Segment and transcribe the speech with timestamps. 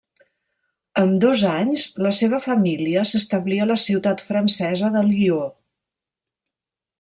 [1.01, 5.39] Amb dos anys, la seva família s'establí a la ciutat francesa de Lió.